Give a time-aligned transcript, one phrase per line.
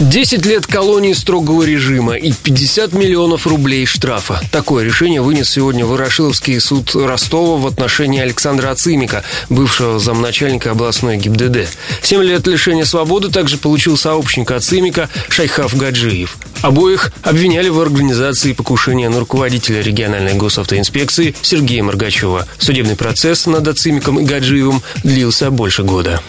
[0.00, 4.40] 10 лет колонии строгого режима и 50 миллионов рублей штрафа.
[4.50, 11.68] Такое решение вынес сегодня Ворошиловский суд Ростова в отношении Александра Ацимика, бывшего замначальника областной ГИБДД.
[12.02, 16.38] 7 лет лишения свободы также получил сообщник Ацимика Шайхав Гаджиев.
[16.62, 22.48] Обоих обвиняли в организации покушения на руководителя региональной госавтоинспекции Сергея Моргачева.
[22.58, 26.20] Судебный процесс над Ацимиком и Гаджиевым длился больше года.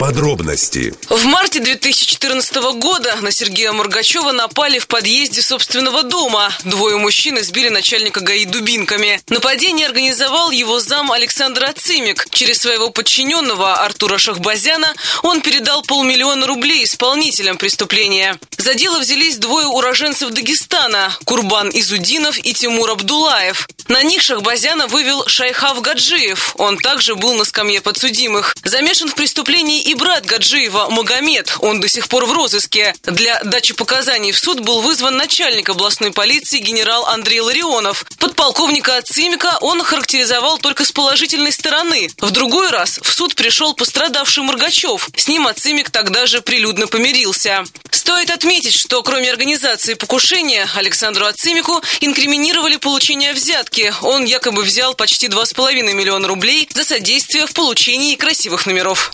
[0.00, 0.94] Подробности.
[1.10, 6.50] В марте 2014 года на Сергея Моргачева напали в подъезде собственного дома.
[6.64, 9.20] Двое мужчин избили начальника ГАИ дубинками.
[9.28, 12.28] Нападение организовал его зам Александр Ацимик.
[12.30, 18.40] Через своего подчиненного Артура Шахбазяна он передал полмиллиона рублей исполнителям преступления.
[18.56, 23.68] За дело взялись двое уроженцев Дагестана– Курбан Изудинов и Тимур Абдулаев.
[23.88, 26.54] На них Шахбазяна вывел Шайхав Гаджиев.
[26.56, 28.54] Он также был на скамье подсудимых.
[28.64, 31.56] Замешан в преступлении и брат Гаджиева Магомед.
[31.58, 32.94] Он до сих пор в розыске.
[33.02, 38.04] Для дачи показаний в суд был вызван начальник областной полиции генерал Андрей Ларионов.
[38.20, 42.08] Подполковника Ацимика он охарактеризовал только с положительной стороны.
[42.20, 45.08] В другой раз в суд пришел пострадавший Моргачев.
[45.16, 47.64] С ним Ацимик тогда же прилюдно помирился.
[47.90, 53.92] Стоит отметить, что кроме организации покушения Александру Ацимику инкриминировали получение взятки.
[54.02, 59.12] Он якобы взял почти 2,5 миллиона рублей за содействие в получении красивых номеров.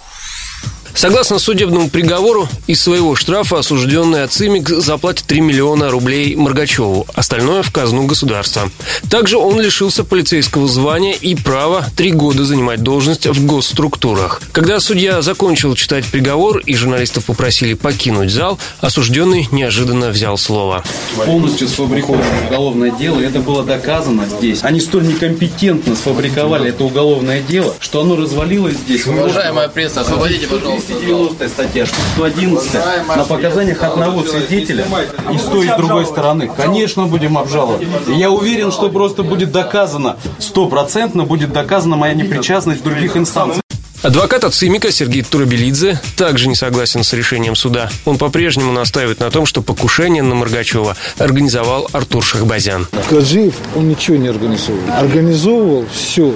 [0.96, 7.70] Согласно судебному приговору, из своего штрафа осужденный Ацимик заплатит 3 миллиона рублей Моргачеву, остальное в
[7.70, 8.70] казну государства.
[9.10, 14.40] Также он лишился полицейского звания и права три года занимать должность в госструктурах.
[14.52, 20.82] Когда судья закончил читать приговор и журналистов попросили покинуть зал, осужденный неожиданно взял слово.
[21.26, 24.60] Полностью сфабриковано уголовное дело, это было доказано здесь.
[24.62, 29.06] Они столь некомпетентно сфабриковали это уголовное дело, что оно развалилось здесь.
[29.06, 30.85] Уважаемая пресса, освободите, пожалуйста.
[30.86, 32.74] 290 статья, 111
[33.16, 34.86] на показаниях одного свидетеля
[35.32, 36.50] и с той, и с другой стороны.
[36.56, 37.82] Конечно, будем обжаловать.
[38.08, 43.65] И я уверен, что просто будет доказано, стопроцентно будет доказана моя непричастность в других инстанциях.
[44.06, 47.90] Адвокат от Симика Сергей Турабелидзе также не согласен с решением суда.
[48.04, 52.86] Он по-прежнему настаивает на том, что покушение на Моргачева организовал Артур Шахбазян.
[53.10, 54.92] Гаджиев, он ничего не организовывал.
[54.96, 56.32] Организовывал все.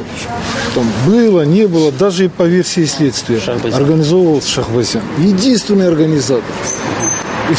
[0.75, 3.39] Там было, не было, даже и по версии следствия.
[3.39, 3.81] Шахбазян.
[3.81, 5.03] Организовывал Шахбазян.
[5.19, 6.43] Единственный организатор.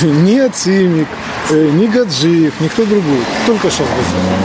[0.01, 1.07] Не Ацимик,
[1.51, 3.21] э, не Гаджиев, никто другой.
[3.47, 4.41] Только Шахбазян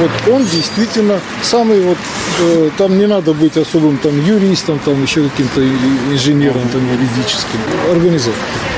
[0.00, 1.98] вот он действительно самый вот,
[2.40, 5.62] э, там не надо быть особым там юристом, там еще каким-то
[6.12, 8.75] инженером там юридическим, организатором.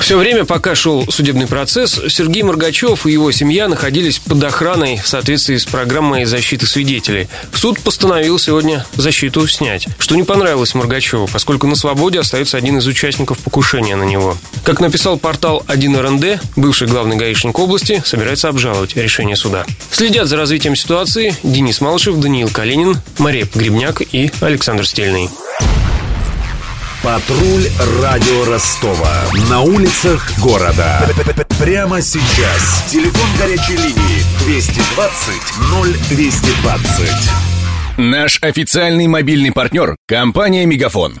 [0.00, 5.06] Все время, пока шел судебный процесс, Сергей Моргачев и его семья находились под охраной в
[5.06, 7.28] соответствии с программой защиты свидетелей.
[7.54, 12.86] Суд постановил сегодня защиту снять, что не понравилось Моргачеву, поскольку на свободе остается один из
[12.86, 14.36] участников покушения на него.
[14.64, 19.66] Как написал портал 1РНД, бывший главный гаишник области собирается обжаловать решение суда.
[19.90, 25.28] Следят за развитием ситуации Денис Малышев, Даниил Калинин, Мария Погребняк и Александр Стельный.
[27.02, 27.66] Патруль
[28.02, 29.22] радио Ростова.
[29.48, 31.08] На улицах города.
[31.58, 32.84] Прямо сейчас.
[32.90, 35.40] Телефон горячей линии 220
[36.04, 37.30] 0220.
[37.96, 41.20] Наш официальный мобильный партнер– компания «Мегафон».